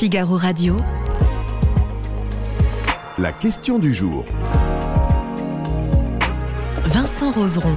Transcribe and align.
Figaro 0.00 0.38
Radio. 0.38 0.78
La 3.18 3.32
question 3.32 3.78
du 3.78 3.92
jour. 3.92 4.24
Vincent 6.86 7.30
Roseron. 7.30 7.76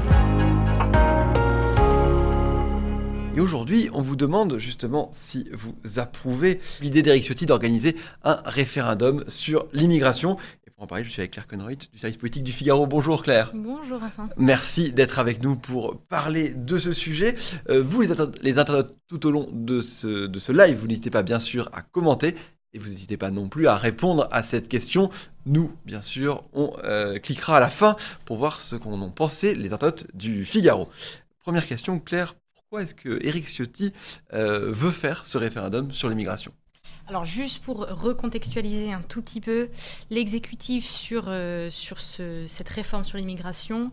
Et 3.35 3.41
aujourd'hui, 3.41 3.89
on 3.91 4.01
vous 4.01 4.15
demande 4.15 4.57
justement 4.57 5.09
si 5.11 5.49
vous 5.51 5.75
approuvez 5.99 6.61
l'idée 6.79 7.01
d'Eric 7.01 7.25
Ciotti 7.25 7.45
d'organiser 7.45 7.97
un 8.23 8.39
référendum 8.45 9.25
sur 9.27 9.65
l'immigration. 9.73 10.37
En 10.83 10.87
parler, 10.87 11.05
je 11.05 11.09
suis 11.11 11.21
avec 11.21 11.31
Claire 11.31 11.47
Conroy 11.47 11.75
du 11.75 11.97
service 11.97 12.17
politique 12.17 12.43
du 12.43 12.51
Figaro. 12.51 12.85
Bonjour 12.87 13.23
Claire. 13.23 13.53
Bonjour 13.55 13.99
Vincent. 13.99 14.27
Merci 14.35 14.91
d'être 14.91 15.17
avec 15.17 15.41
nous 15.41 15.55
pour 15.55 15.97
parler 15.97 16.53
de 16.53 16.77
ce 16.77 16.91
sujet. 16.91 17.35
Euh, 17.69 17.81
vous, 17.81 18.01
les, 18.01 18.11
inter- 18.11 18.37
les 18.41 18.59
internautes, 18.59 18.93
tout 19.07 19.25
au 19.25 19.31
long 19.31 19.47
de 19.53 19.79
ce, 19.79 20.27
de 20.27 20.39
ce 20.39 20.51
live, 20.51 20.77
vous 20.77 20.87
n'hésitez 20.87 21.09
pas 21.09 21.23
bien 21.23 21.39
sûr 21.39 21.69
à 21.71 21.83
commenter. 21.83 22.35
Et 22.73 22.79
vous 22.79 22.89
n'hésitez 22.89 23.15
pas 23.15 23.31
non 23.31 23.47
plus 23.47 23.67
à 23.67 23.77
répondre 23.77 24.27
à 24.33 24.43
cette 24.43 24.67
question. 24.67 25.09
Nous, 25.45 25.71
bien 25.85 26.01
sûr, 26.01 26.43
on 26.51 26.73
euh, 26.83 27.17
cliquera 27.17 27.55
à 27.55 27.59
la 27.61 27.69
fin 27.69 27.95
pour 28.25 28.35
voir 28.35 28.59
ce 28.59 28.75
qu'en 28.75 28.91
ont 29.01 29.09
pensé 29.09 29.55
les 29.55 29.71
internautes 29.71 30.07
du 30.13 30.43
Figaro. 30.43 30.89
Première 31.39 31.65
question, 31.65 31.97
Claire, 31.97 32.35
pourquoi 32.53 32.83
est-ce 32.83 32.93
que 32.93 33.25
Éric 33.25 33.47
Ciotti 33.47 33.93
euh, 34.33 34.69
veut 34.69 34.91
faire 34.91 35.25
ce 35.25 35.37
référendum 35.37 35.93
sur 35.93 36.09
l'immigration? 36.09 36.51
Alors 37.07 37.25
juste 37.25 37.61
pour 37.63 37.79
recontextualiser 37.79 38.93
un 38.93 39.01
tout 39.01 39.21
petit 39.21 39.41
peu, 39.41 39.69
l'exécutif 40.09 40.89
sur, 40.89 41.25
euh, 41.27 41.69
sur 41.69 41.99
ce- 41.99 42.45
cette 42.47 42.69
réforme 42.69 43.03
sur 43.03 43.17
l'immigration 43.17 43.91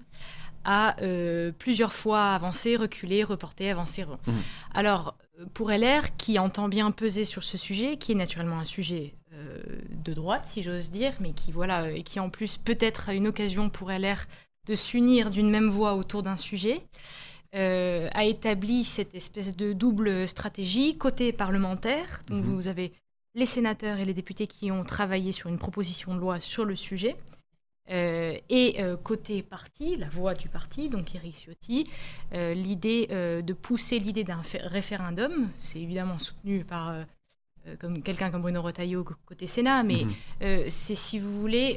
a 0.65 0.95
euh, 1.03 1.53
plusieurs 1.59 1.93
fois 1.93 2.35
avancé, 2.35 2.77
reculé, 2.77 3.25
reporté, 3.25 3.71
avancé. 3.71 4.05
Mhm. 4.05 4.35
Alors 4.75 5.17
pour 5.55 5.73
LR, 5.73 6.15
qui 6.19 6.39
entend 6.39 6.69
bien 6.69 6.91
peser 6.91 7.25
sur 7.25 7.43
ce 7.43 7.57
sujet, 7.57 7.97
qui 7.97 8.13
est 8.13 8.15
naturellement 8.15 8.59
un 8.61 8.65
sujet 8.67 9.15
euh, 9.33 9.59
de 9.91 10.13
droite, 10.13 10.45
si 10.45 10.63
j'ose 10.63 10.91
dire, 10.91 11.15
mais 11.21 11.33
qui 11.33 11.51
voilà, 11.51 11.91
et 11.91 12.03
qui 12.03 12.21
en 12.21 12.29
plus 12.31 12.59
peut 12.59 12.77
être 12.79 13.09
une 13.09 13.27
occasion 13.27 13.71
pour 13.71 13.91
LR 13.91 14.27
de 14.67 14.75
s'unir 14.75 15.31
d'une 15.31 15.51
même 15.51 15.71
voix 15.71 15.95
autour 15.95 16.23
d'un 16.23 16.37
sujet. 16.37 16.83
Euh, 17.55 18.09
a 18.13 18.25
établi 18.25 18.85
cette 18.85 19.15
espèce 19.15 19.57
de 19.57 19.73
double 19.73 20.29
stratégie 20.29 20.97
côté 20.97 21.33
parlementaire. 21.33 22.23
Donc 22.29 22.45
Mhm. 22.45 22.55
vous 22.55 22.69
avez 22.69 22.93
les 23.35 23.47
sénateurs 23.47 23.99
et 23.99 24.05
les 24.05 24.15
députés 24.15 24.47
qui 24.47 24.71
ont 24.71 24.85
travaillé 24.85 25.33
sur 25.33 25.49
une 25.51 25.59
proposition 25.59 26.15
de 26.15 26.21
loi 26.21 26.41
sur 26.41 26.65
le 26.65 26.77
sujet. 26.77 27.17
Euh, 27.91 28.37
et 28.49 28.77
euh, 28.83 28.97
côté 28.97 29.43
parti, 29.43 29.97
la 29.97 30.09
voix 30.09 30.35
du 30.35 30.49
parti, 30.49 30.89
donc 30.89 31.13
Eric 31.17 31.35
Ciotti, 31.35 31.85
euh, 32.35 32.55
l'idée 32.55 33.09
de 33.11 33.53
pousser 33.53 33.99
l'idée 33.99 34.23
d'un 34.23 34.43
fé- 34.45 34.59
référendum, 34.63 35.49
c'est 35.59 35.81
évidemment 35.81 36.19
soutenu 36.19 36.65
par 36.65 36.97
comme 37.79 38.03
quelqu'un 38.03 38.31
comme 38.31 38.41
Bruno 38.43 38.63
Retailleau 38.63 39.05
côté 39.27 39.47
Sénat, 39.47 39.83
mais 39.83 40.05
Mhm. 40.41 40.71
c'est 40.71 40.95
si 40.95 41.19
vous 41.19 41.41
voulez 41.41 41.77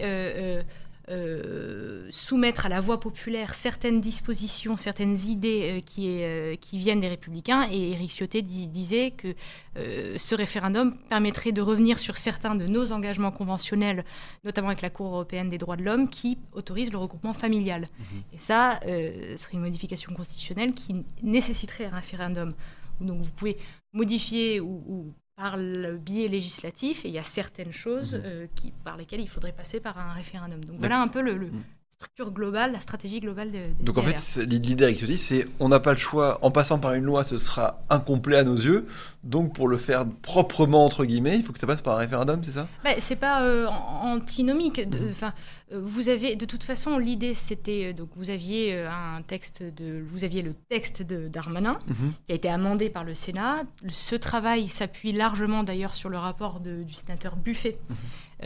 euh, 1.09 2.07
soumettre 2.09 2.65
à 2.65 2.69
la 2.69 2.79
voix 2.79 2.99
populaire 2.99 3.53
certaines 3.55 3.99
dispositions, 3.99 4.77
certaines 4.77 5.17
idées 5.27 5.77
euh, 5.77 5.81
qui, 5.81 6.07
est, 6.07 6.23
euh, 6.23 6.55
qui 6.55 6.77
viennent 6.77 7.01
des 7.01 7.09
républicains. 7.09 7.67
Et 7.71 7.91
Éric 7.91 8.11
Ciotti 8.11 8.41
di- 8.43 8.67
disait 8.67 9.11
que 9.11 9.35
ce 9.75 10.35
référendum 10.35 10.95
permettrait 11.09 11.51
de 11.51 11.61
revenir 11.61 11.97
sur 11.97 12.15
certains 12.15 12.55
de 12.55 12.67
nos 12.67 12.91
engagements 12.91 13.31
conventionnels, 13.31 14.05
notamment 14.43 14.67
avec 14.67 14.81
la 14.81 14.89
Cour 14.91 15.07
européenne 15.07 15.49
des 15.49 15.57
droits 15.57 15.75
de 15.77 15.83
l'homme, 15.83 16.09
qui 16.09 16.37
autorise 16.51 16.91
le 16.91 16.99
regroupement 16.99 17.33
familial. 17.33 17.87
Et 18.33 18.37
ça, 18.37 18.79
euh, 18.85 19.35
serait 19.35 19.53
une 19.53 19.61
modification 19.61 20.13
constitutionnelle 20.13 20.73
qui 20.73 21.03
nécessiterait 21.23 21.85
un 21.85 21.95
référendum. 21.95 22.53
Donc 23.01 23.21
vous 23.23 23.31
pouvez 23.31 23.57
modifier 23.93 24.59
ou, 24.59 24.83
ou 24.87 25.13
par 25.35 25.57
le 25.57 25.97
biais 25.97 26.27
législatif, 26.27 27.05
et 27.05 27.07
il 27.07 27.13
y 27.13 27.17
a 27.19 27.23
certaines 27.23 27.71
choses 27.71 28.15
Mhm. 28.15 28.21
euh, 28.25 28.47
qui, 28.55 28.71
par 28.83 28.97
lesquelles 28.97 29.21
il 29.21 29.29
faudrait 29.29 29.51
passer 29.53 29.79
par 29.79 29.97
un 29.97 30.13
référendum. 30.13 30.63
Donc 30.63 30.77
voilà 30.79 31.01
un 31.01 31.07
peu 31.07 31.21
le, 31.21 31.37
le- 31.37 31.47
Mhm. 31.51 31.59
Structure 32.03 32.31
globale, 32.31 32.73
la 32.73 32.79
stratégie 32.81 33.19
globale 33.21 33.51
de, 33.51 33.57
de 33.79 33.83
Donc 33.85 33.97
en 33.97 34.01
fait, 34.03 34.43
l'idée 34.45 34.75
d'Eric 34.75 34.97
Ciotti, 34.99 35.17
c'est 35.17 35.47
on 35.59 35.69
n'a 35.69 35.79
pas 35.79 35.93
le 35.93 35.97
choix, 35.97 36.37
en 36.41 36.51
passant 36.51 36.77
par 36.79 36.93
une 36.95 37.05
loi, 37.05 37.23
ce 37.23 37.37
sera 37.37 37.79
incomplet 37.89 38.37
à 38.37 38.43
nos 38.43 38.55
yeux. 38.55 38.85
Donc 39.23 39.55
pour 39.55 39.67
le 39.69 39.77
faire 39.77 40.05
proprement, 40.21 40.83
entre 40.85 41.05
guillemets, 41.05 41.37
il 41.37 41.43
faut 41.43 41.53
que 41.53 41.59
ça 41.59 41.67
passe 41.67 41.81
par 41.81 41.95
un 41.95 41.99
référendum, 41.99 42.43
c'est 42.43 42.51
ça? 42.51 42.67
Bah, 42.83 42.89
c'est 42.99 43.15
pas 43.15 43.43
euh, 43.45 43.67
an- 43.67 44.15
antinomique. 44.15 44.87
de- 44.89 44.99
Mhm. 44.99 45.09
Enfin, 45.11 45.33
euh, 45.71 45.79
vous 45.81 46.09
avez 46.09 46.35
de 46.35 46.45
toute 46.45 46.63
façon 46.63 46.97
l'idée, 46.97 47.33
c'était 47.33 47.91
euh, 47.91 47.93
donc 47.93 48.09
vous 48.17 48.29
aviez 48.29 48.83
un 48.83 49.21
texte 49.25 49.63
de, 49.63 50.03
vous 50.05 50.25
aviez 50.25 50.41
le 50.41 50.53
texte 50.53 51.01
de 51.03 51.29
Darmanin 51.29 51.79
Mhm. 51.87 52.11
qui 52.25 52.31
a 52.33 52.35
été 52.35 52.49
amendé 52.49 52.89
par 52.89 53.05
le 53.05 53.13
Sénat. 53.13 53.63
Ce 53.87 54.15
travail 54.15 54.67
s'appuie 54.67 55.13
largement 55.13 55.63
d'ailleurs 55.63 55.93
sur 55.93 56.09
le 56.09 56.17
rapport 56.17 56.59
de- 56.59 56.83
du 56.83 56.93
sénateur 56.93 57.37
Buffet. 57.37 57.77
Mhm. 57.89 57.95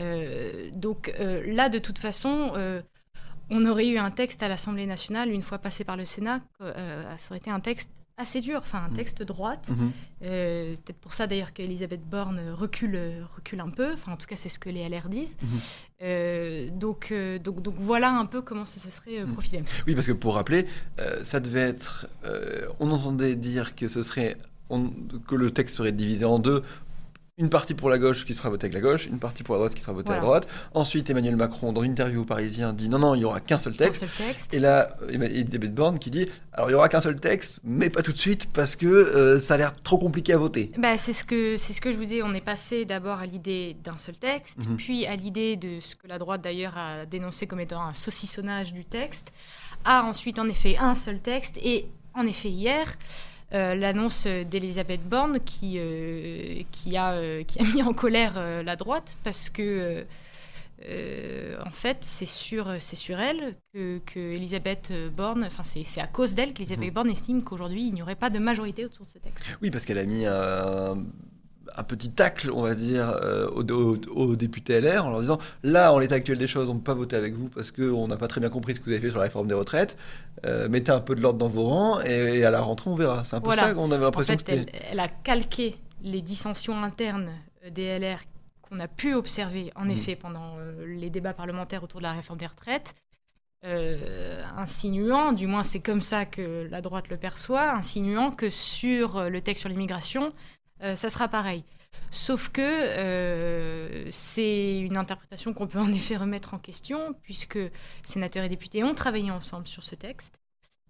Euh, 0.00 0.70
donc 0.74 1.12
là, 1.46 1.68
de 1.68 1.78
toute 1.80 1.98
façon. 1.98 2.52
On 3.50 3.64
aurait 3.66 3.88
eu 3.88 3.98
un 3.98 4.10
texte 4.10 4.42
à 4.42 4.48
l'Assemblée 4.48 4.86
nationale, 4.86 5.30
une 5.30 5.42
fois 5.42 5.58
passé 5.58 5.84
par 5.84 5.96
le 5.96 6.04
Sénat, 6.04 6.40
euh, 6.60 7.02
ça 7.16 7.30
aurait 7.30 7.38
été 7.38 7.50
un 7.50 7.60
texte 7.60 7.90
assez 8.20 8.40
dur, 8.40 8.58
enfin 8.58 8.82
un 8.86 8.88
Mhm. 8.88 8.96
texte 8.96 9.22
droite. 9.22 9.68
Mhm. 9.70 9.92
Euh, 10.24 10.74
Peut-être 10.84 10.98
pour 10.98 11.14
ça 11.14 11.28
d'ailleurs 11.28 11.52
qu'Elisabeth 11.52 12.02
Borne 12.02 12.40
recule, 12.52 12.96
euh, 12.96 13.22
recule 13.36 13.60
un 13.60 13.70
peu, 13.70 13.92
enfin 13.92 14.10
en 14.12 14.16
tout 14.16 14.26
cas 14.26 14.34
c'est 14.34 14.48
ce 14.48 14.58
que 14.58 14.68
les 14.70 14.80
LR 14.80 15.08
disent. 15.08 15.36
Mhm. 15.40 15.48
Euh, 16.02 16.68
donc, 16.70 17.08
euh, 17.12 17.38
donc, 17.38 17.62
donc 17.62 17.76
voilà 17.78 18.10
un 18.18 18.26
peu 18.26 18.42
comment 18.42 18.64
ça 18.64 18.80
se 18.80 18.90
serait 18.90 19.24
Mhm. 19.24 19.32
profilé. 19.32 19.62
Oui, 19.86 19.94
parce 19.94 20.06
que 20.08 20.12
pour 20.12 20.34
rappeler, 20.34 20.66
ça 21.22 21.38
devait 21.40 21.60
être. 21.60 22.06
on 22.80 22.90
entendait 22.90 23.34
dire 23.36 23.74
que 23.76 23.88
ce 23.88 24.02
serait. 24.02 24.36
on- 24.70 24.90
que 25.26 25.34
le 25.34 25.50
texte 25.50 25.76
serait 25.76 25.92
divisé 25.92 26.26
en 26.26 26.38
deux. 26.38 26.60
Une 27.40 27.50
partie 27.50 27.74
pour 27.74 27.88
la 27.88 27.98
gauche 27.98 28.24
qui 28.26 28.34
sera 28.34 28.50
votée 28.50 28.64
avec 28.64 28.74
la 28.74 28.80
gauche, 28.80 29.06
une 29.06 29.20
partie 29.20 29.44
pour 29.44 29.54
la 29.54 29.60
droite 29.60 29.74
qui 29.74 29.80
sera 29.80 29.92
votée 29.92 30.10
à 30.10 30.14
la 30.14 30.20
Voilà. 30.20 30.40
droite. 30.40 30.54
Ensuite, 30.74 31.08
Emmanuel 31.08 31.36
Macron, 31.36 31.72
dans 31.72 31.84
une 31.84 31.92
interview 31.92 32.22
au 32.22 32.24
Parisien, 32.24 32.72
dit 32.72 32.88
non, 32.88 32.98
non, 32.98 33.14
il 33.14 33.18
n'y 33.18 33.24
aura 33.24 33.38
qu'un 33.38 33.60
seul 33.60 33.76
texte. 33.76 34.00
seul 34.08 34.26
texte. 34.26 34.52
Et 34.54 34.58
là, 34.58 34.96
Elisabeth 35.08 35.72
Borne 35.72 36.00
qui 36.00 36.10
dit 36.10 36.26
alors 36.52 36.68
il 36.68 36.72
n'y 36.72 36.74
aura 36.76 36.88
qu'un 36.88 37.00
seul 37.00 37.20
texte, 37.20 37.60
mais 37.62 37.90
pas 37.90 38.02
tout 38.02 38.10
de 38.12 38.18
suite 38.18 38.50
parce 38.52 38.74
que 38.74 38.86
euh, 38.86 39.38
ça 39.38 39.54
a 39.54 39.56
l'air 39.56 39.72
trop 39.72 39.98
compliqué 39.98 40.32
à 40.32 40.36
voter. 40.36 40.72
Bah, 40.78 40.98
c'est 40.98 41.12
ce 41.12 41.24
que 41.24 41.56
c'est 41.56 41.72
ce 41.72 41.80
que 41.80 41.92
je 41.92 41.96
vous 41.96 42.06
dis. 42.06 42.20
On 42.24 42.34
est 42.34 42.40
passé 42.44 42.84
d'abord 42.84 43.20
à 43.20 43.26
l'idée 43.26 43.76
d'un 43.84 43.98
seul 43.98 44.18
texte, 44.18 44.66
Mhm. 44.68 44.76
puis 44.76 45.06
à 45.06 45.14
l'idée 45.14 45.54
de 45.54 45.78
ce 45.78 45.94
que 45.94 46.08
la 46.08 46.18
droite 46.18 46.40
d'ailleurs 46.40 46.76
a 46.76 47.06
dénoncé 47.06 47.46
comme 47.46 47.60
étant 47.60 47.82
un 47.84 47.94
saucissonnage 47.94 48.72
du 48.72 48.84
texte, 48.84 49.32
à 49.84 50.02
ensuite 50.02 50.40
en 50.40 50.48
effet 50.48 50.76
un 50.80 50.96
seul 50.96 51.20
texte 51.20 51.56
et 51.62 51.86
en 52.14 52.26
effet 52.26 52.48
hier. 52.50 52.96
Euh, 53.54 53.74
L'annonce 53.74 54.26
d'Elisabeth 54.26 55.02
Borne 55.08 55.38
qui, 55.44 55.74
euh, 55.78 56.62
qui, 56.70 56.96
a, 56.96 57.12
euh, 57.12 57.42
qui 57.44 57.60
a 57.60 57.64
mis 57.64 57.82
en 57.82 57.92
colère 57.92 58.62
la 58.62 58.76
droite 58.76 59.16
parce 59.24 59.48
que 59.50 60.04
en 61.66 61.70
fait, 61.70 61.98
c'est 62.02 62.26
sur, 62.26 62.72
c'est 62.78 62.96
sur 62.96 63.18
elle 63.18 63.54
que, 63.74 63.98
que 64.06 64.18
Elisabeth 64.36 64.92
Borne, 65.16 65.44
enfin 65.44 65.62
c'est 65.64 65.82
c'est 65.84 66.00
à 66.00 66.06
cause 66.06 66.34
d'elle 66.34 66.52
qu'Elisabeth 66.54 66.88
Mhm. 66.88 66.94
Borne 66.94 67.10
estime 67.10 67.42
qu'aujourd'hui 67.42 67.88
il 67.88 67.94
n'y 67.94 68.02
aurait 68.02 68.14
pas 68.14 68.30
de 68.30 68.38
majorité 68.38 68.84
autour 68.84 69.06
de 69.06 69.10
ce 69.10 69.18
texte. 69.18 69.44
Oui, 69.60 69.70
parce 69.70 69.84
qu'elle 69.84 69.98
a 69.98 70.04
mis 70.04 70.24
un, 70.26 71.04
un 71.76 71.82
petit 71.82 72.10
tacle, 72.10 72.50
on 72.52 72.62
va 72.62 72.74
dire, 72.76 73.08
euh, 73.10 73.48
aux, 73.50 73.64
aux- 73.72 73.98
aux 74.14 74.36
députés 74.36 74.80
LR 74.80 75.04
en 75.04 75.10
leur 75.10 75.20
disant 75.20 75.38
là, 75.64 75.92
en 75.92 75.98
l'état 75.98 76.14
actuel 76.14 76.38
des 76.38 76.46
choses, 76.46 76.70
on 76.70 76.74
ne 76.74 76.78
peut 76.78 76.84
pas 76.84 76.94
voter 76.94 77.16
avec 77.16 77.34
vous 77.34 77.48
parce 77.48 77.72
qu'on 77.72 78.06
n'a 78.06 78.16
pas 78.16 78.28
très 78.28 78.40
bien 78.40 78.50
compris 78.50 78.74
ce 78.74 78.80
que 78.80 78.84
vous 78.84 78.92
avez 78.92 79.00
fait 79.00 79.10
sur 79.10 79.18
la 79.18 79.24
réforme 79.24 79.48
des 79.48 79.54
retraites. 79.54 79.96
Euh, 80.46 80.68
mettez 80.68 80.92
un 80.92 81.00
peu 81.00 81.14
de 81.14 81.20
l'ordre 81.20 81.38
dans 81.38 81.48
vos 81.48 81.64
rangs 81.64 82.00
et, 82.00 82.38
et 82.38 82.44
à 82.44 82.50
la 82.50 82.60
rentrée, 82.60 82.90
on 82.90 82.94
verra. 82.94 83.24
C'est 83.24 83.36
un 83.36 83.40
peu 83.40 83.46
Voilà. 83.46 83.62
ça 83.68 83.74
qu'on 83.74 83.90
avait 83.90 84.02
En 84.02 84.06
l'impression 84.06 84.38
fait, 84.38 84.44
que 84.44 84.52
elle, 84.52 84.66
elle 84.90 85.00
a 85.00 85.08
calqué 85.08 85.76
les 86.02 86.22
dissensions 86.22 86.82
internes 86.82 87.30
euh, 87.64 87.70
des 87.70 87.98
LR 87.98 88.18
qu'on 88.62 88.78
a 88.80 88.88
pu 88.88 89.14
observer, 89.14 89.72
en 89.74 89.84
Mhm. 89.84 89.90
effet, 89.90 90.16
pendant 90.16 90.56
euh, 90.58 90.86
les 90.86 91.10
débats 91.10 91.32
parlementaires 91.32 91.82
autour 91.82 92.00
de 92.00 92.04
la 92.04 92.12
réforme 92.12 92.38
des 92.38 92.46
retraites, 92.46 92.94
euh, 93.64 94.40
insinuant, 94.56 95.32
du 95.32 95.46
moins 95.48 95.64
c'est 95.64 95.80
comme 95.80 96.02
ça 96.02 96.24
que 96.24 96.68
la 96.70 96.80
droite 96.80 97.08
le 97.08 97.16
perçoit, 97.16 97.72
insinuant 97.72 98.30
que 98.30 98.50
sur 98.50 99.28
le 99.28 99.40
texte 99.40 99.62
sur 99.62 99.68
l'immigration, 99.70 100.32
euh, 100.84 100.94
ça 100.94 101.10
sera 101.10 101.26
pareil. 101.26 101.64
Sauf 102.12 102.50
que 102.50 102.60
c'est 104.10 104.80
une 104.80 104.96
interprétation 104.96 105.52
qu'on 105.52 105.66
peut 105.66 105.78
en 105.78 105.92
effet 105.92 106.16
remettre 106.16 106.54
en 106.54 106.58
question, 106.58 107.14
puisque 107.22 107.58
sénateurs 108.02 108.44
et 108.44 108.48
députés 108.48 108.84
ont 108.84 108.94
travaillé 108.94 109.30
ensemble 109.30 109.68
sur 109.68 109.82
ce 109.82 109.94
texte. 109.94 110.40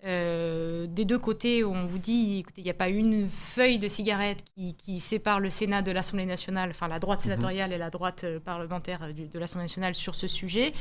Euh, 0.04 0.86
des 0.86 1.04
deux 1.04 1.18
côtés, 1.18 1.64
on 1.64 1.86
vous 1.86 1.98
dit, 1.98 2.38
écoutez, 2.38 2.60
il 2.60 2.64
n'y 2.64 2.70
a 2.70 2.74
pas 2.74 2.88
une 2.88 3.28
feuille 3.28 3.78
de 3.78 3.88
cigarette 3.88 4.44
qui, 4.54 4.74
qui 4.74 5.00
sépare 5.00 5.40
le 5.40 5.50
Sénat 5.50 5.82
de 5.82 5.90
l'Assemblée 5.90 6.26
nationale, 6.26 6.70
enfin 6.70 6.86
la 6.86 7.00
droite 7.00 7.20
sénatoriale 7.20 7.72
et 7.72 7.78
la 7.78 7.90
droite 7.90 8.22
euh, 8.22 8.38
parlementaire 8.38 9.02
euh, 9.02 9.12
de 9.12 9.38
l'Assemblée 9.38 9.64
nationale 9.64 9.94
sur 9.94 10.14
ce 10.14 10.28
sujet. 10.28 10.72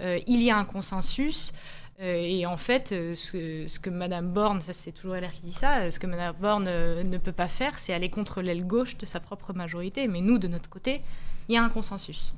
Euh, 0.00 0.18
il 0.26 0.42
y 0.42 0.50
a 0.50 0.56
un 0.56 0.64
consensus. 0.64 1.52
Euh, 2.02 2.16
et 2.20 2.46
en 2.46 2.56
fait, 2.56 2.90
euh, 2.92 3.14
ce, 3.14 3.64
ce 3.66 3.78
que 3.78 3.88
Madame 3.90 4.32
Borne, 4.32 4.60
ça 4.60 4.72
c'est 4.72 4.90
toujours 4.92 5.14
LR 5.14 5.30
qui 5.30 5.42
dit 5.42 5.52
ça, 5.52 5.82
euh, 5.82 5.90
ce 5.90 6.00
que 6.00 6.06
Madame 6.08 6.34
Borne 6.40 6.64
ne 6.64 7.18
peut 7.18 7.32
pas 7.32 7.48
faire, 7.48 7.78
c'est 7.78 7.92
aller 7.92 8.10
contre 8.10 8.42
l'aile 8.42 8.66
gauche 8.66 8.96
de 8.98 9.06
sa 9.06 9.20
propre 9.20 9.52
majorité. 9.52 10.08
Mais 10.08 10.20
nous, 10.20 10.38
de 10.38 10.48
notre 10.48 10.68
côté, 10.68 11.00
il 11.48 11.54
y 11.54 11.58
a 11.58 11.62
un 11.62 11.68
consensus. 11.68 12.34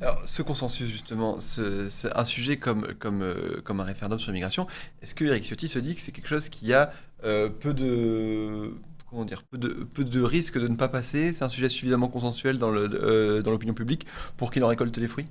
Alors, 0.00 0.20
ce 0.26 0.42
consensus, 0.42 0.88
justement, 0.88 1.40
ce- 1.40 1.88
c'est 1.88 2.16
un 2.16 2.24
sujet 2.24 2.56
comme, 2.56 2.94
comme, 2.98 3.34
comme 3.64 3.80
un 3.80 3.84
référendum 3.84 4.18
sur 4.18 4.30
l'immigration. 4.30 4.66
Est-ce 5.02 5.14
que 5.14 5.24
Eric 5.24 5.44
Ciotti 5.44 5.68
se 5.68 5.78
dit 5.80 5.94
que 5.96 6.00
c'est 6.00 6.12
quelque 6.12 6.28
chose 6.28 6.48
qui 6.48 6.72
a 6.72 6.90
euh, 7.24 7.48
peu 7.48 7.74
de 7.74 8.72
comment 9.08 9.24
dire, 9.24 9.42
peu 9.42 9.58
de, 9.58 9.68
peu 9.92 10.04
de 10.04 10.20
risques 10.22 10.58
de 10.58 10.68
ne 10.68 10.76
pas 10.76 10.88
passer? 10.88 11.32
C'est 11.32 11.42
un 11.42 11.48
sujet 11.48 11.68
suffisamment 11.68 12.08
consensuel 12.08 12.58
dans 12.58 12.70
l'opinion 12.70 13.74
publique 13.74 14.06
pour 14.36 14.52
qu'il 14.52 14.62
en 14.62 14.68
récolte 14.68 14.96
les 14.98 15.08
fruits? 15.08 15.26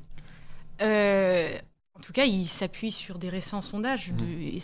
En 2.00 2.02
tout 2.02 2.14
cas, 2.14 2.26
il 2.26 2.48
s'appuie 2.48 2.94
sur 2.94 3.20
des 3.20 3.28
récents 3.28 3.62
sondages. 3.62 4.14
Mmh. 4.14 4.60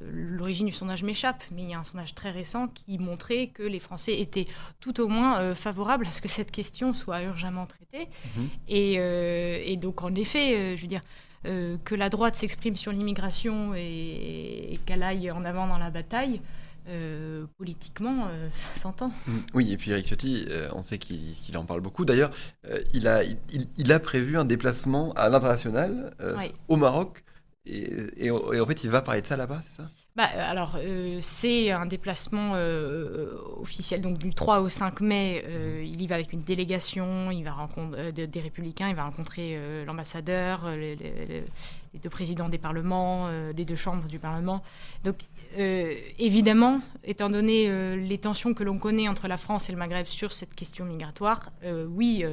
L'origine 0.00 0.66
du 0.66 0.72
sondage 0.72 1.02
m'échappe, 1.02 1.42
mais 1.50 1.62
il 1.62 1.70
y 1.70 1.74
a 1.74 1.78
un 1.78 1.84
sondage 1.84 2.14
très 2.14 2.30
récent 2.30 2.68
qui 2.68 2.98
montrait 2.98 3.48
que 3.48 3.62
les 3.64 3.80
Français 3.80 4.20
étaient 4.20 4.46
tout 4.80 5.00
au 5.00 5.08
moins 5.08 5.40
euh, 5.40 5.54
favorables 5.54 6.06
à 6.06 6.10
ce 6.10 6.20
que 6.20 6.28
cette 6.28 6.50
question 6.50 6.92
soit 6.92 7.22
urgemment 7.22 7.66
traitée. 7.66 8.08
Mhm. 8.36 8.48
Euh, 8.70 9.60
et, 9.64 9.76
donc, 9.76 10.02
en 10.02 10.14
effet, 10.14 10.56
euh, 10.56 10.76
je 10.76 10.82
veux 10.82 10.88
dire, 10.88 11.02
que 11.44 11.96
la 11.96 12.08
droite 12.08 12.36
s'exprime 12.36 12.76
sur 12.76 12.92
l'immigration 12.92 13.74
et, 13.74 14.78
qu'elle 14.86 15.02
aille 15.02 15.28
en 15.32 15.44
avant 15.44 15.66
dans 15.66 15.78
la 15.78 15.90
bataille, 15.90 16.40
politiquement, 17.56 18.28
ça 18.52 18.80
s'entend. 18.80 19.12
Mm. 19.26 19.38
Oui, 19.54 19.72
et 19.72 19.76
puis 19.76 19.90
Eric 19.90 20.06
Ciotti, 20.06 20.46
on 20.72 20.82
sait 20.82 20.98
qu'il 20.98 21.56
en 21.56 21.64
parle 21.64 21.80
beaucoup. 21.80 22.04
D'ailleurs, 22.04 22.30
il, 22.92 23.08
a, 23.08 23.22
il, 23.24 23.92
a 23.92 24.00
prévu 24.00 24.36
un 24.36 24.44
déplacement 24.44 25.12
à 25.12 25.28
l'international 25.28 26.14
au 26.68 26.76
Maroc 26.76 27.24
et, 27.64 28.30
en 28.30 28.66
fait, 28.66 28.82
il 28.82 28.90
va 28.90 29.02
parler 29.02 29.22
de 29.22 29.26
ça 29.26 29.36
là-bas, 29.36 29.60
c'est 29.62 29.70
ça? 29.70 29.84
Bah, 30.16 30.28
euh, 30.34 30.50
Alors, 30.50 30.76
euh, 30.78 31.18
c'est 31.20 31.70
un 31.70 31.86
déplacement 31.86 32.52
euh, 32.54 33.36
officiel, 33.60 34.00
donc 34.00 34.18
du 34.18 34.34
3 34.34 34.60
au 34.60 34.68
5 34.68 35.00
mai, 35.00 35.44
il 35.84 36.02
y 36.02 36.06
va 36.08 36.16
avec 36.16 36.32
une 36.32 36.40
délégation, 36.40 37.30
il 37.30 37.44
va 37.44 37.52
rencontrer 37.52 38.12
des 38.12 38.40
républicains, 38.40 38.88
il 38.88 38.96
va 38.96 39.04
rencontrer 39.04 39.84
l'ambassadeur, 39.84 40.70
les, 40.70 41.44
deux 42.02 42.10
présidents 42.10 42.48
des 42.48 42.58
parlements, 42.58 43.30
des 43.52 43.64
deux 43.64 43.76
chambres 43.76 44.08
du 44.08 44.18
Parlement. 44.18 44.62
Donc, 45.04 45.16
évidemment, 45.56 46.80
étant 47.04 47.30
donné 47.30 47.96
les 47.96 48.18
tensions 48.18 48.54
que 48.54 48.64
l'on 48.64 48.78
connaît 48.78 49.08
entre 49.08 49.28
la 49.28 49.36
France 49.36 49.68
et 49.68 49.72
le 49.72 49.78
Maghreb 49.78 50.06
sur 50.06 50.32
cette 50.32 50.54
question 50.54 50.84
migratoire, 50.84 51.52
oui, 51.88 52.24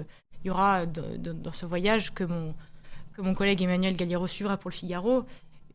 il 0.44 0.48
y 0.48 0.50
aura 0.50 0.86
dans 0.86 1.52
ce 1.52 1.66
voyage 1.66 2.14
que 2.14 2.24
mon 2.24 2.56
que 3.20 3.26
mon 3.26 3.34
collègue 3.34 3.62
Emmanuel 3.62 3.98
Galliero 3.98 4.28
suivra 4.28 4.56
pour 4.56 4.70
le 4.70 4.76
Figaro, 4.76 5.26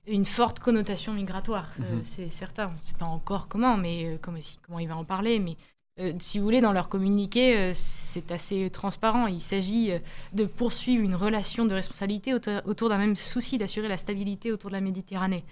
une 0.07 0.25
forte 0.25 0.61
connotation 0.61 1.13
migratoire. 1.13 1.69
Euh, 1.81 1.97
mhm. 1.97 2.05
c'est 2.05 2.31
certain. 2.31 2.69
On 2.69 2.79
ne 2.79 2.83
sait 2.83 2.95
pas 2.99 3.05
encore 3.05 3.49
comment, 3.49 3.77
mais 3.77 4.07
euh, 4.07 4.17
comment, 4.21 4.39
comment 4.67 4.79
il 4.79 4.89
va 4.89 4.97
en 4.97 5.05
parler. 5.05 5.39
Mais 5.39 5.57
euh, 6.01 6.15
si 6.19 6.39
vous 6.39 6.45
voulez, 6.45 6.63
dans 6.63 6.73
leur 6.73 6.89
communiqué, 6.89 7.73
c'est 7.75 8.33
assez 8.33 8.71
transparent. 8.71 9.27
Il 9.27 9.43
s'agit 9.43 9.93
de 10.33 10.47
poursuivre 10.47 11.05
une 11.05 11.15
relation 11.15 11.67
de 11.67 11.75
responsabilité 11.75 12.33
autour 12.35 12.89
d'un 12.89 12.99
même 12.99 13.17
souci 13.17 13.59
d'assurer 13.59 13.89
la 13.89 13.99
stabilité 13.99 14.51
autour 14.51 14.71
de 14.71 14.75
la 14.75 14.81
Méditerranée 14.81 15.45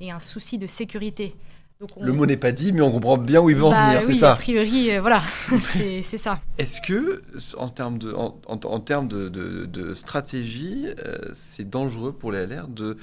et 0.00 0.10
un 0.10 0.20
souci 0.20 0.58
de 0.58 0.66
sécurité. 0.66 1.34
Le 2.00 2.12
mot 2.12 2.26
n'est 2.26 2.36
pas 2.36 2.50
dit, 2.50 2.72
mais 2.72 2.80
on 2.80 2.90
comprend 2.90 3.16
bien 3.16 3.40
où 3.40 3.50
il 3.50 3.56
veut 3.56 3.64
en 3.64 3.70
bah 3.70 3.90
venir, 3.90 4.04
c'est 4.04 4.14
ça. 4.14 4.32
A 4.32 4.36
priori, 4.36 4.90
euh, 4.90 5.00
voilà, 5.00 5.22
c'est 5.60 6.02
ça. 6.02 6.40
Est-ce 6.58 6.80
que, 6.80 7.22
en 7.56 7.68
termes 7.68 7.98
de, 7.98 8.12
en, 8.12 8.80
termes 8.80 9.06
de, 9.06 9.28
de, 9.28 9.94
stratégie, 9.94 10.86
euh, 10.98 11.18
c'est 11.34 11.68
dangereux 11.68 12.12
pour 12.12 12.32
les 12.32 12.46
LR 12.46 12.66
de 12.66 12.96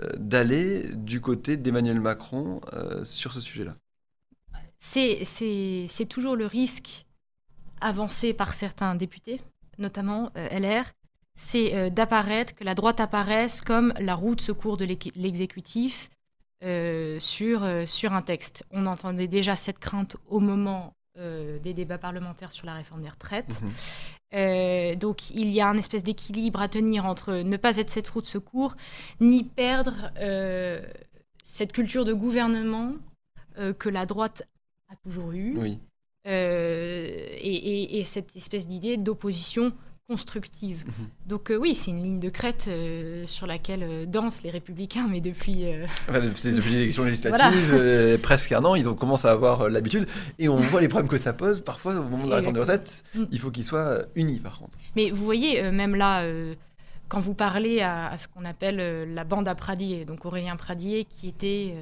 euh, 0.00 0.08
d'aller 0.16 0.88
du 0.94 1.20
côté 1.20 1.58
d'Emmanuel 1.58 2.00
Macron 2.00 2.62
sur 3.04 3.32
ce 3.32 3.40
sujet-là? 3.40 3.74
C'est 4.78 6.06
toujours 6.08 6.34
le 6.34 6.46
risque 6.46 7.04
avancé 7.82 8.32
par 8.32 8.54
certains 8.54 8.94
députés, 8.94 9.42
notamment 9.76 10.30
LR, 10.34 10.84
c'est 11.34 11.90
d'apparaître, 11.90 12.54
que 12.54 12.64
la 12.64 12.74
droite 12.74 13.00
apparaisse 13.00 13.60
comme 13.60 13.92
la 14.00 14.14
roue 14.14 14.34
de 14.34 14.40
secours 14.40 14.78
de 14.78 14.86
l'exécutif, 14.86 16.08
euh, 16.64 17.18
sur, 17.18 17.64
euh, 17.64 17.86
sur 17.86 18.12
un 18.12 18.22
texte. 18.22 18.64
On 18.70 18.86
entendait 18.86 19.26
déjà 19.26 19.56
cette 19.56 19.80
crainte 19.80 20.16
au 20.28 20.38
moment 20.38 20.94
euh, 21.18 21.58
des 21.58 21.74
débats 21.74 21.98
parlementaires 21.98 22.52
sur 22.52 22.66
la 22.66 22.74
réforme 22.74 23.02
des 23.02 23.08
retraites. 23.08 23.60
Mhm. 23.62 24.96
donc 24.96 25.30
il 25.30 25.50
y 25.50 25.60
a 25.60 25.68
un 25.68 25.76
espèce 25.76 26.04
d'équilibre 26.04 26.60
à 26.62 26.68
tenir 26.68 27.04
entre 27.04 27.34
ne 27.34 27.56
pas 27.56 27.78
être 27.78 27.90
cette 27.90 28.08
roue 28.08 28.20
de 28.20 28.26
secours, 28.26 28.76
ni 29.20 29.42
perdre 29.42 30.12
cette 31.42 31.72
culture 31.72 32.04
de 32.04 32.14
gouvernement 32.14 32.92
que 33.78 33.88
la 33.88 34.06
droite 34.06 34.44
a 34.88 34.96
toujours 35.02 35.32
eue. 35.32 35.54
Oui. 35.58 35.78
et, 36.24 37.98
et, 37.98 38.04
cette 38.04 38.34
espèce 38.36 38.66
d'idée 38.66 38.96
d'opposition 38.96 39.72
constructive. 40.08 40.84
Mhm. 40.86 41.08
Donc 41.26 41.50
euh, 41.50 41.56
oui, 41.56 41.74
c'est 41.74 41.90
une 41.90 42.02
ligne 42.02 42.20
de 42.20 42.28
crête 42.28 42.66
euh, 42.68 43.24
sur 43.26 43.46
laquelle 43.46 43.82
euh, 43.82 44.06
dansent 44.06 44.42
les 44.42 44.50
républicains, 44.50 45.06
mais 45.08 45.20
depuis... 45.20 45.64
c'est 46.34 46.54
depuis 46.54 46.70
les 46.70 46.82
élections 46.82 47.04
législatives, 47.04 48.18
presque 48.22 48.52
un 48.52 48.64
an, 48.64 48.74
ils 48.74 48.88
ont 48.88 48.94
commencé 48.94 49.28
à 49.28 49.30
avoir 49.30 49.68
l'habitude, 49.68 50.06
et 50.38 50.48
on 50.48 50.56
voit 50.56 50.80
les 50.80 50.88
problèmes 50.88 51.08
que 51.08 51.18
ça 51.18 51.32
pose. 51.32 51.62
Parfois, 51.62 51.94
au 51.94 52.04
moment 52.04 52.24
de 52.24 52.30
la 52.30 52.36
réforme 52.36 52.54
des 52.54 52.60
recettes, 52.60 53.04
il 53.30 53.38
faut 53.38 53.50
qu'ils 53.50 53.64
soient 53.64 54.02
unis, 54.14 54.40
par 54.40 54.58
contre. 54.58 54.76
Mais 54.96 55.10
vous 55.10 55.24
voyez, 55.24 55.70
même 55.70 55.94
là, 55.94 56.26
quand 57.08 57.20
vous 57.20 57.34
parlez 57.34 57.80
à, 57.80 58.08
à 58.08 58.18
ce 58.18 58.28
qu'on 58.28 58.44
appelle 58.44 59.12
la 59.14 59.24
bande 59.24 59.48
à 59.48 59.54
Pradier, 59.54 60.04
donc 60.04 60.24
Aurélien 60.26 60.56
Pradier, 60.56 61.04
qui 61.04 61.28
était 61.28 61.74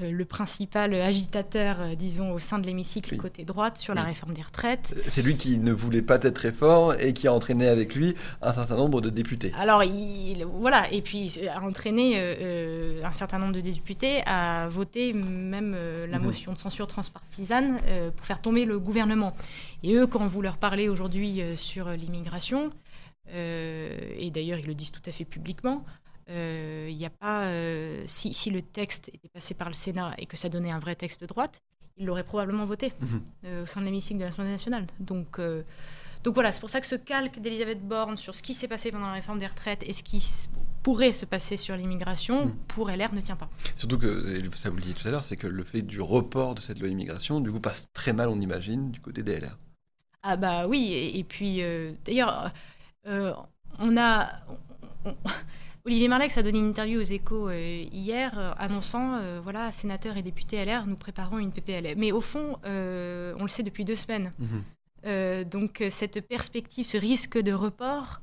le 0.00 0.24
principal 0.24 0.94
agitateur, 0.94 1.80
euh, 1.80 1.94
disons, 1.94 2.32
au 2.32 2.38
sein 2.38 2.58
de 2.58 2.66
l'hémicycle 2.66 3.16
côté 3.16 3.44
droite 3.44 3.78
sur 3.78 3.94
la 3.94 4.02
réforme 4.02 4.34
des 4.34 4.42
retraites. 4.42 4.94
C'est 5.08 5.22
lui 5.22 5.36
qui 5.36 5.58
ne 5.58 5.72
voulait 5.72 6.02
pas 6.02 6.16
être 6.16 6.34
très 6.34 6.52
fort 6.52 6.94
et 6.94 7.12
qui 7.12 7.28
a 7.28 7.32
entraîné 7.32 7.68
avec 7.68 7.94
lui 7.94 8.14
un 8.42 8.52
certain 8.52 8.76
nombre 8.76 9.00
de 9.00 9.10
députés. 9.10 9.52
Alors, 9.58 9.84
il, 9.84 10.44
voilà, 10.44 10.92
et 10.92 11.02
puis 11.02 11.40
a 11.48 11.62
entraîné 11.62 12.14
euh, 12.16 13.00
un 13.02 13.12
certain 13.12 13.38
nombre 13.38 13.52
de 13.52 13.60
députés 13.60 14.22
à 14.26 14.68
voter 14.68 15.12
même 15.12 15.76
la 16.08 16.18
mhm. 16.18 16.24
motion 16.24 16.52
de 16.52 16.58
censure 16.58 16.86
transpartisane 16.86 17.78
pour 18.16 18.26
faire 18.26 18.40
tomber 18.40 18.64
le 18.64 18.78
gouvernement. 18.78 19.34
Et 19.82 19.94
eux, 19.94 20.06
quand 20.06 20.26
vous 20.26 20.42
leur 20.42 20.56
parlez 20.56 20.88
aujourd'hui 20.88 21.40
sur 21.56 21.90
l'immigration, 21.90 22.70
et 23.32 24.30
d'ailleurs 24.32 24.58
ils 24.58 24.66
le 24.66 24.74
disent 24.74 24.92
tout 24.92 25.02
à 25.06 25.12
fait 25.12 25.24
publiquement, 25.24 25.84
il 26.28 26.34
euh, 26.34 26.90
y 26.90 27.04
a 27.04 27.10
pas, 27.10 27.44
euh, 27.46 28.02
si, 28.06 28.34
si, 28.34 28.50
le 28.50 28.60
texte 28.60 29.10
était 29.14 29.28
passé 29.28 29.54
par 29.54 29.68
le 29.68 29.74
Sénat 29.74 30.12
et 30.18 30.26
que 30.26 30.36
ça 30.36 30.48
donnait 30.48 30.72
un 30.72 30.80
vrai 30.80 30.96
texte 30.96 31.20
de 31.20 31.26
droite, 31.26 31.62
il 31.96 32.06
l'aurait 32.06 32.24
probablement 32.24 32.64
voté 32.64 32.92
mhm. 33.00 33.20
euh, 33.44 33.62
au 33.62 33.66
sein 33.66 33.80
de 33.80 33.86
l'hémicycle 33.86 34.18
de 34.18 34.24
l'Assemblée 34.24 34.50
nationale. 34.50 34.86
Donc, 34.98 35.40
donc 36.24 36.34
voilà, 36.34 36.50
c'est 36.50 36.58
pour 36.58 36.68
ça 36.68 36.80
que 36.80 36.86
ce 36.86 36.96
calque 36.96 37.38
d'Elisabeth 37.38 37.86
Borne 37.86 38.16
sur 38.16 38.34
ce 38.34 38.42
qui 38.42 38.54
s'est 38.54 38.66
passé 38.66 38.90
pendant 38.90 39.06
la 39.06 39.12
réforme 39.12 39.38
des 39.38 39.46
retraites 39.46 39.84
et 39.86 39.92
ce 39.92 40.02
qui 40.02 40.48
pourrait 40.82 41.12
se 41.12 41.26
passer 41.26 41.56
sur 41.56 41.76
l'immigration, 41.76 42.46
mhm. 42.46 42.56
pour 42.68 42.90
LR, 42.90 43.14
ne 43.14 43.20
tient 43.20 43.36
pas. 43.36 43.48
Surtout 43.76 43.98
que, 43.98 44.42
ça 44.56 44.70
vous 44.70 44.76
le 44.76 44.82
tout 44.82 45.06
à 45.06 45.12
l'heure, 45.12 45.24
c'est 45.24 45.36
que 45.36 45.46
le 45.46 45.62
fait 45.62 45.82
du 45.82 46.00
report 46.00 46.56
de 46.56 46.60
cette 46.60 46.80
loi 46.80 46.88
immigration, 46.88 47.40
du 47.40 47.52
coup, 47.52 47.60
passe 47.60 47.86
très 47.92 48.12
mal, 48.12 48.28
on 48.28 48.40
imagine, 48.40 48.90
du 48.90 49.00
côté 49.00 49.22
des 49.22 49.38
LR. 49.38 49.56
Ah 50.24 50.36
bah 50.36 50.66
oui, 50.66 51.12
et, 51.14 51.22
puis 51.22 51.62
d'ailleurs, 52.04 52.52
on 53.04 53.96
a... 53.96 54.40
Olivier 55.86 56.08
Marlex 56.08 56.36
a 56.36 56.42
donné 56.42 56.58
une 56.58 56.70
interview 56.70 57.00
aux 57.00 57.04
échos 57.04 57.48
euh, 57.48 57.84
hier 57.92 58.36
euh, 58.36 58.52
annonçant, 58.58 59.18
euh, 59.18 59.38
voilà, 59.40 59.70
sénateurs 59.70 60.16
et 60.16 60.22
députés 60.22 60.64
LR, 60.64 60.84
nous 60.84 60.96
préparons 60.96 61.38
une 61.38 61.52
PPL. 61.52 61.94
Mais 61.96 62.10
au 62.10 62.20
fond, 62.20 62.58
on 62.64 63.42
le 63.42 63.48
sait 63.48 63.62
depuis 63.62 63.84
deux 63.84 63.94
semaines. 63.94 64.32
Mhm. 64.38 65.44
donc 65.44 65.84
cette 65.90 66.26
perspective, 66.26 66.84
ce 66.84 66.96
risque 66.96 67.38
de 67.38 67.52
report, 67.52 68.20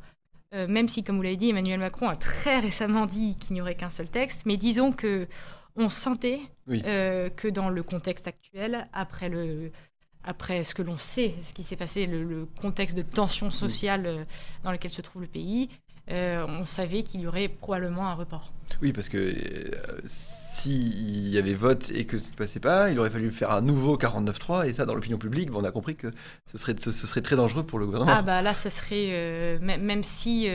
même 0.52 0.90
si, 0.90 1.04
comme 1.04 1.16
vous 1.16 1.22
l'avez 1.22 1.38
dit, 1.38 1.50
Emmanuel 1.50 1.80
Macron 1.80 2.10
a 2.10 2.18
très 2.18 2.60
récemment 2.60 3.06
dit 3.06 3.38
qu'il 3.38 3.54
n'y 3.54 3.62
aurait 3.62 3.76
qu'un 3.76 3.90
seul 3.90 4.10
texte, 4.10 4.46
mais 4.46 4.58
disons 4.58 4.92
que 4.92 5.28
on 5.78 5.88
sentait 5.88 6.42
que 6.68 7.50
dans 7.50 7.70
le 7.70 7.82
contexte 7.82 8.28
actuel, 8.28 8.86
après 8.92 9.30
le, 9.30 9.72
après 10.26 10.66
ce 10.66 10.76
que 10.76 10.82
l'on 10.82 10.98
sait, 10.98 11.34
ce 11.42 11.54
qui 11.54 11.64
s'est 11.64 11.78
passé, 11.78 12.06
le, 12.06 12.46
contexte 12.62 12.98
de 12.98 13.04
tension 13.04 13.50
sociale 13.50 14.28
dans 14.64 14.72
lequel 14.74 14.92
se 14.92 15.02
trouve 15.02 15.22
le 15.22 15.30
pays, 15.30 15.70
on 16.10 16.66
savait 16.66 17.04
qu'il 17.04 17.22
y 17.22 17.28
aurait 17.28 17.48
probablement 17.48 18.08
un 18.08 18.14
report. 18.14 18.52
Oui, 18.82 18.94
parce 18.94 19.10
que 19.10 19.18
euh, 19.18 19.72
s'il 20.04 21.30
y 21.30 21.38
avait 21.38 21.54
vote 21.54 21.92
et 21.94 22.06
que 22.06 22.18
ça 22.18 22.32
ne 22.32 22.36
passait 22.36 22.60
pas, 22.60 22.90
il 22.90 23.00
aurait 23.00 23.10
fallu 23.10 23.32
faire 23.32 23.52
un 23.52 23.62
nouveau 23.62 23.98
49-3, 23.98 24.68
et 24.68 24.74
ça, 24.74 24.86
dans 24.86 24.94
l'opinion 24.94 25.18
publique, 25.18 25.50
on 25.54 25.64
a 25.64 25.72
compris 25.72 25.96
que 25.96 26.12
ce 26.46 26.58
serait, 26.58 26.76
ce, 26.80 26.92
serait 26.92 27.22
très 27.22 27.36
dangereux 27.36 27.66
pour 27.66 27.80
le 27.80 27.86
gouvernement. 27.86 28.14
Ah 28.16 28.22
bah 28.22 28.42
là, 28.42 28.54
ça 28.54 28.70
serait, 28.70 29.10
euh, 29.12 29.60
même 29.62 30.04
si 30.04 30.48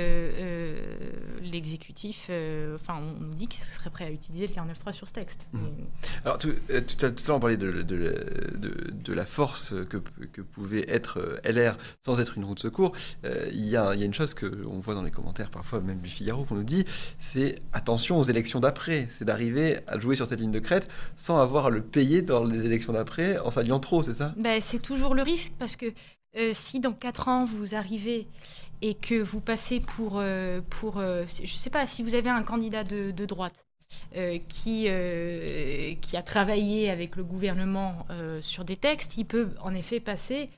l'exécutif, 1.42 2.30
enfin, 2.74 3.00
on 3.00 3.22
nous 3.22 3.34
dit 3.34 3.46
qu'il 3.46 3.62
serait 3.62 3.90
prêt 3.90 4.04
à 4.04 4.10
utiliser 4.10 4.46
le 4.46 4.52
49-3 4.52 4.92
sur 4.92 5.08
ce 5.08 5.12
texte. 5.12 5.46
Mmh. 5.52 5.66
Alors, 6.24 6.38
tout, 6.38 6.52
tout, 6.68 7.06
à 7.06 7.08
l'heure, 7.08 7.36
on 7.36 7.40
parlait 7.40 7.56
de, 7.56 7.82
de, 7.82 9.12
la 9.12 9.26
force 9.26 9.74
que, 9.88 9.96
que, 9.96 10.42
pouvait 10.42 10.84
être 10.88 11.40
LR 11.44 11.76
sans 12.02 12.20
être 12.20 12.36
une 12.36 12.44
roue 12.44 12.54
de 12.54 12.60
secours. 12.60 12.92
Il 13.24 13.66
y, 13.66 13.70
y 13.70 13.76
a 13.76 13.94
une 13.94 14.14
chose 14.14 14.34
qu'on 14.34 14.78
voit 14.80 14.94
dans 14.94 15.02
les 15.02 15.10
commentaires 15.10 15.50
parfois 15.50 15.80
même 15.80 16.00
du 16.00 16.08
Figaro 16.08 16.44
qu'on 16.44 16.56
nous 16.56 16.62
dit, 16.62 16.84
c'est 17.18 17.56
attention 17.72 17.97
aux 18.10 18.24
élections 18.24 18.60
d'après, 18.60 19.06
c'est 19.10 19.24
d'arriver 19.24 19.78
à 19.86 19.98
jouer 19.98 20.16
sur 20.16 20.26
cette 20.26 20.40
ligne 20.40 20.52
de 20.52 20.58
crête 20.58 20.88
sans 21.16 21.38
avoir 21.38 21.66
à 21.66 21.70
le 21.70 21.82
payer 21.82 22.22
dans 22.22 22.44
les 22.44 22.64
élections 22.64 22.92
d'après 22.92 23.38
en 23.38 23.50
s'alliant 23.50 23.80
trop, 23.80 24.02
c'est 24.02 24.14
ça? 24.14 24.34
Ben, 24.36 24.60
C'est 24.60 24.78
toujours 24.78 25.14
le 25.14 25.22
risque 25.22 25.52
parce 25.58 25.76
que 25.76 25.86
euh, 26.36 26.50
si 26.52 26.78
dans 26.78 26.92
4 26.92 27.28
ans 27.28 27.44
vous 27.44 27.74
arrivez 27.74 28.26
et 28.82 28.94
que 28.94 29.20
vous 29.20 29.40
passez 29.40 29.80
pour, 29.80 30.18
euh, 30.18 30.60
pour 30.68 30.98
euh, 30.98 31.24
je 31.42 31.54
sais 31.54 31.70
pas, 31.70 31.86
si 31.86 32.02
vous 32.02 32.14
avez 32.14 32.30
un 32.30 32.42
candidat 32.42 32.84
de, 32.84 33.24
droite 33.24 33.64
qui, 34.48 34.82
qui 34.82 36.16
a 36.16 36.22
travaillé 36.22 36.90
avec 36.90 37.16
le 37.16 37.24
gouvernement 37.24 38.06
sur 38.40 38.64
des 38.64 38.76
textes, 38.76 39.16
il 39.16 39.24
peut 39.24 39.48
en 39.62 39.74
effet 39.74 39.98
passer 39.98 40.50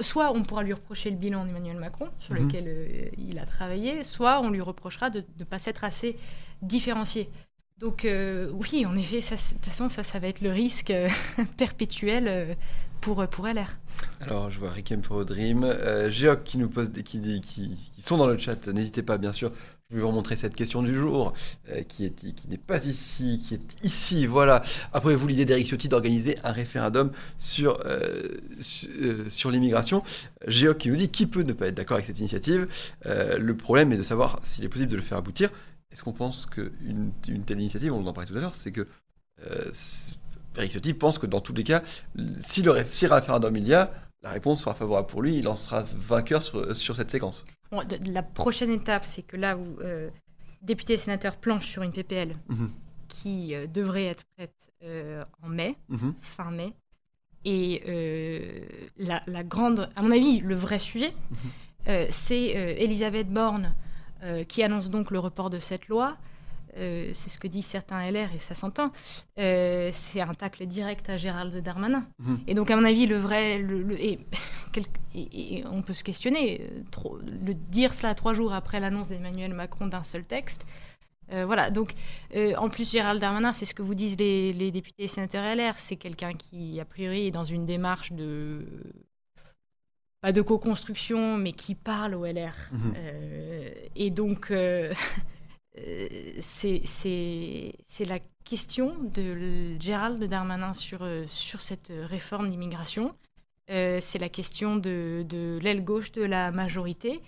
soit 0.00 0.32
on 0.32 0.42
pourra 0.42 0.62
lui 0.62 0.72
reprocher 0.72 1.10
le 1.10 1.16
bilan 1.16 1.44
d'Emmanuel 1.44 1.76
Macron, 1.76 2.08
sur 2.18 2.34
Mhm. 2.34 2.46
lequel 2.46 3.10
il 3.18 3.38
a 3.38 3.46
travaillé, 3.46 4.02
soit 4.02 4.40
on 4.40 4.50
lui 4.50 4.60
reprochera 4.60 5.10
de 5.10 5.24
ne 5.38 5.44
pas 5.44 5.58
s'être 5.58 5.84
assez 5.84 6.16
différencié. 6.62 7.28
Donc 7.78 8.04
euh, 8.04 8.50
oui, 8.52 8.86
en 8.86 8.96
effet, 8.96 9.20
ça, 9.20 9.34
de 9.36 9.56
toute 9.56 9.66
façon, 9.66 9.88
ça, 9.88 10.02
ça 10.02 10.18
va 10.18 10.28
être 10.28 10.40
le 10.40 10.50
risque 10.50 10.90
euh, 10.90 11.08
perpétuel 11.56 12.28
euh, 12.28 12.54
pour, 13.00 13.26
pour 13.28 13.46
LR. 13.48 13.78
Alors, 14.20 14.50
je 14.50 14.58
vois 14.60 14.70
Rikem 14.70 15.02
for 15.02 15.20
a 15.20 15.24
Dream, 15.24 15.64
euh, 15.64 16.08
Géoc 16.10 16.44
qui 16.44 16.58
nous 16.58 16.68
pose 16.68 16.90
des, 16.90 17.02
qui, 17.02 17.20
qui, 17.40 17.76
qui 17.94 18.02
sont 18.02 18.16
dans 18.16 18.28
le 18.28 18.38
chat. 18.38 18.68
N'hésitez 18.68 19.02
pas, 19.02 19.18
bien 19.18 19.32
sûr. 19.32 19.52
Je 19.92 19.98
vais 19.98 20.02
vous 20.04 20.08
remontrer 20.08 20.36
cette 20.36 20.56
question 20.56 20.82
du 20.82 20.94
jour, 20.94 21.34
euh, 21.68 21.82
qui 21.82 22.06
est 22.06 22.14
qui 22.14 22.48
n'est 22.48 22.56
pas 22.56 22.86
ici, 22.86 23.44
qui 23.46 23.52
est 23.52 23.84
ici. 23.84 24.24
Voilà. 24.24 24.62
Après 24.94 25.14
vous, 25.14 25.26
l'idée 25.26 25.44
d'Eric 25.44 25.66
Ciotti 25.66 25.90
d'organiser 25.90 26.38
un 26.44 26.50
référendum 26.50 27.12
sur 27.38 27.78
euh, 27.84 28.40
euh, 29.02 29.50
l'immigration. 29.50 30.02
Géoc 30.46 30.78
qui 30.78 30.88
nous 30.88 30.96
dit 30.96 31.10
qui 31.10 31.26
peut 31.26 31.42
ne 31.42 31.52
pas 31.52 31.66
être 31.66 31.74
d'accord 31.74 31.96
avec 31.96 32.06
cette 32.06 32.20
initiative. 32.20 32.68
Euh, 33.04 33.36
le 33.36 33.54
problème 33.54 33.92
est 33.92 33.98
de 33.98 34.02
savoir 34.02 34.40
s'il 34.42 34.64
est 34.64 34.70
possible 34.70 34.90
de 34.90 34.96
le 34.96 35.02
faire 35.02 35.18
aboutir. 35.18 35.50
Est-ce 35.92 36.02
qu'on 36.02 36.14
pense 36.14 36.46
qu'une 36.46 37.12
une 37.28 37.44
telle 37.44 37.60
initiative, 37.60 37.92
on 37.92 38.06
en 38.06 38.14
parlait 38.14 38.30
tout 38.30 38.38
à 38.38 38.40
l'heure, 38.40 38.54
c'est 38.54 38.72
que 38.72 38.86
euh, 39.46 39.70
Eric 40.56 40.72
Ciotti 40.72 40.94
pense 40.94 41.18
que 41.18 41.26
dans 41.26 41.42
tous 41.42 41.52
les 41.52 41.64
cas, 41.64 41.82
si, 42.38 42.62
le, 42.62 42.74
si 42.90 43.06
référendum 43.06 43.54
il 43.56 43.66
y 43.66 43.74
a, 43.74 43.92
la 44.22 44.30
réponse 44.30 44.60
sera 44.62 44.74
favorable 44.74 45.08
pour 45.08 45.22
lui, 45.22 45.36
il 45.36 45.48
en 45.48 45.56
sera 45.56 45.82
vainqueur 45.96 46.42
sur, 46.42 46.76
sur 46.76 46.94
cette 46.96 47.10
séquence. 47.10 47.44
Bon, 47.70 47.82
de- 47.84 47.96
de 47.96 48.12
la 48.12 48.22
prochaine 48.22 48.70
étape, 48.70 49.04
c'est 49.04 49.22
que 49.22 49.36
là 49.36 49.56
où 49.56 49.78
euh, 49.80 50.10
députés 50.62 50.94
et 50.94 50.96
sénateurs 50.98 51.36
planchent 51.36 51.68
sur 51.68 51.82
une 51.82 51.92
PPL 51.92 52.36
Mhm. 52.48 52.70
qui 53.08 53.54
euh, 53.54 53.66
devrait 53.66 54.06
être 54.06 54.24
prête 54.36 54.72
euh, 54.84 55.22
en 55.42 55.48
mai, 55.48 55.76
Mhm. 55.88 56.14
fin 56.20 56.50
mai, 56.50 56.72
et 57.44 57.82
euh, 57.88 58.60
la, 58.96 59.22
la 59.26 59.42
grande, 59.42 59.90
à 59.96 60.02
mon 60.02 60.12
avis, 60.12 60.38
le 60.40 60.54
vrai 60.54 60.78
sujet, 60.78 61.12
euh, 61.88 62.06
c'est 62.10 62.56
euh, 62.56 62.74
Elisabeth 62.78 63.28
Borne 63.28 63.74
euh, 64.22 64.44
qui 64.44 64.62
annonce 64.62 64.88
donc 64.88 65.10
le 65.10 65.18
report 65.18 65.50
de 65.50 65.58
cette 65.58 65.88
loi. 65.88 66.16
Euh, 66.78 67.10
c'est 67.12 67.28
ce 67.28 67.38
que 67.38 67.46
disent 67.48 67.66
certains 67.66 68.00
LR 68.10 68.32
et 68.34 68.38
ça 68.38 68.54
s'entend. 68.54 68.92
Euh, 69.38 69.90
c'est 69.92 70.20
un 70.22 70.32
tacle 70.34 70.64
direct 70.66 71.08
à 71.10 71.16
Gérald 71.18 71.54
Darmanin. 71.62 72.06
Mhm. 72.18 72.40
Et 72.46 72.54
donc, 72.54 72.70
à 72.70 72.76
mon 72.76 72.84
avis, 72.84 73.06
le 73.06 73.16
vrai. 73.18 73.58
Le, 73.58 73.82
le- 73.82 74.00
et, 74.02 74.18
quel- 74.72 74.84
et- 75.14 75.58
et 75.58 75.66
on 75.66 75.82
peut 75.82 75.92
se 75.92 76.02
questionner. 76.02 76.62
euh, 76.62 76.82
trop- 76.90 77.18
le 77.18 77.52
dire 77.54 77.92
cela 77.92 78.14
trois 78.14 78.32
jours 78.34 78.54
après 78.54 78.80
l'annonce 78.80 79.08
d'Emmanuel 79.08 79.52
Macron 79.52 79.86
d'un 79.86 80.02
seul 80.02 80.24
texte. 80.24 80.64
euh, 81.32 81.44
voilà, 81.46 81.70
donc 81.70 81.92
en 82.58 82.68
plus, 82.68 82.90
Gérald 82.90 83.20
Darmanin, 83.20 83.52
c'est 83.52 83.64
ce 83.66 83.74
que 83.74 83.82
vous 83.82 83.94
disent 83.94 84.16
les, 84.18 84.52
les 84.52 84.70
députés 84.70 85.04
et 85.04 85.08
sénateurs 85.08 85.44
LR. 85.54 85.74
C'est 85.78 85.96
quelqu'un 85.96 86.32
qui, 86.32 86.80
a 86.80 86.84
priori, 86.84 87.26
est 87.26 87.30
dans 87.30 87.44
une 87.44 87.66
démarche 87.66 88.12
de. 88.12 88.66
Pas 90.22 90.32
de 90.32 90.40
co-construction, 90.40 91.36
mais 91.36 91.52
qui 91.52 91.74
parle 91.74 92.14
au 92.14 92.24
LR. 92.24 92.54
Mhm. 92.70 92.94
Euh, 92.96 93.70
et 93.96 94.10
donc, 94.10 94.50
euh, 94.52 94.92
c'est 96.40 96.82
c'est- 96.84 98.04
la 98.04 98.18
question 98.44 98.94
de 99.14 99.76
Gérald 99.80 100.22
Darmanin 100.24 100.74
sur, 100.74 101.02
euh, 101.02 101.24
sur 101.26 101.60
cette 101.60 101.92
réforme 101.92 102.48
d'immigration. 102.50 103.14
Euh, 103.70 103.98
c'est 104.00 104.18
la 104.18 104.28
question 104.28 104.76
de, 104.76 105.24
de 105.28 105.58
l'aile 105.62 105.84
gauche 105.84 106.12
de 106.12 106.22
la 106.22 106.50
majorité 106.52 107.20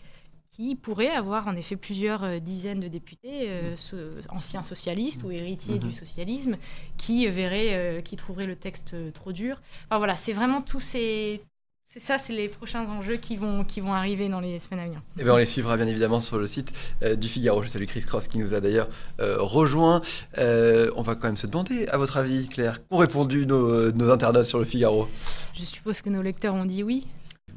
qui 0.51 0.77
pourrait 0.77 1.11
avoir 1.11 1.49
en 1.49 1.57
effet 1.57 1.77
plusieurs 1.77 2.25
euh, 2.25 2.39
dizaines 2.41 2.81
de 2.81 2.89
députés, 2.89 3.51
euh, 3.51 3.77
so- 3.77 3.97
anciens 4.31 4.63
socialistes 4.63 5.23
ou 5.25 5.31
héritiers 5.31 5.77
Mhm. 5.77 5.81
du 5.81 5.93
socialisme, 5.93 6.57
qui 6.97 7.27
verraient, 7.29 7.75
euh, 7.99 8.01
qui 8.03 8.17
trouveraient 8.17 8.47
le 8.47 8.57
texte 8.57 8.95
euh, 8.95 9.11
trop 9.13 9.33
dur. 9.33 9.61
Enfin 9.87 9.99
voilà, 9.99 10.17
c'est 10.17 10.33
vraiment 10.33 10.63
tous 10.63 10.81
ces... 10.81 11.43
C'est 11.95 12.01
ça, 12.01 12.19
c'est 12.19 12.33
les 12.33 12.49
prochains 12.49 12.85
enjeux 12.87 13.19
qui 13.19 13.37
vont, 13.37 13.63
qui 13.63 13.81
vont 13.81 13.93
arriver 13.93 14.29
dans 14.29 14.41
les 14.41 14.59
semaines 14.59 14.81
à 14.81 14.85
venir. 14.87 15.01
Eh 15.17 15.23
bien, 15.23 15.33
on 15.33 15.37
les 15.37 15.47
suivra 15.47 15.77
bien 15.77 15.87
évidemment 15.87 16.21
sur 16.21 16.39
le 16.39 16.49
site 16.49 16.73
euh, 17.05 17.15
du 17.15 17.29
Figaro. 17.29 17.63
Je 17.63 17.69
salue 17.69 17.85
Chris 17.85 18.01
Cross 18.01 18.27
qui 18.27 18.39
nous 18.39 18.53
a 18.53 18.61
d'ailleurs 18.61 18.89
euh, 19.21 19.37
rejoint. 19.39 20.03
Euh, 20.39 20.91
on 20.97 21.03
va 21.03 21.15
quand 21.15 21.29
même 21.29 21.37
se 21.37 21.47
demander, 21.47 21.87
à 21.87 21.97
votre 21.97 22.17
avis, 22.17 22.49
Claire, 22.49 22.85
qu'ont 22.89 22.97
répondu 22.97 23.47
nos, 23.47 23.93
nos 23.93 24.11
internautes 24.11 24.47
sur 24.47 24.59
le 24.59 24.65
Figaro? 24.65 25.07
Je 25.55 25.65
suppose 25.65 26.03
que 26.03 26.11
nos 26.11 26.21
lecteurs 26.21 26.57
ont 26.57 26.65
dit 26.65 26.83
oui. 26.83 27.07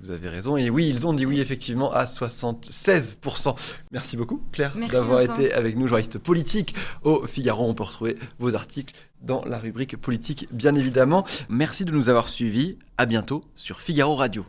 Vous 0.02 0.12
avez 0.12 0.30
raison. 0.30 0.58
Et 0.58 0.70
oui, 0.70 0.90
ils 0.90 1.08
ont 1.08 1.14
dit 1.14 1.26
oui, 1.26 1.40
effectivement, 1.40 1.92
à 1.92 2.06
76%. 2.06 3.56
Merci 3.92 4.18
beaucoup, 4.18 4.42
Claire, 4.52 4.74
d'avoir 4.92 5.22
été 5.22 5.54
avec 5.54 5.76
nous, 5.76 5.88
journaliste 5.88 6.20
politique 6.20 6.76
au 7.04 7.26
Figaro. 7.28 7.68
On 7.68 7.74
peut 7.74 7.84
retrouver 7.84 8.18
vos 8.40 8.56
articles 8.56 8.94
dans 9.22 9.44
la 9.46 9.58
rubrique 9.58 9.98
politique, 9.98 10.48
bien 10.52 10.76
évidemment. 10.76 11.26
Merci 11.50 11.86
de 11.86 11.92
nous 11.92 12.10
avoir 12.10 12.30
suivis. 12.30 12.78
À 13.00 13.06
bientôt 13.06 13.44
sur 13.56 13.80
Figaro 13.80 14.16
Radio. 14.16 14.46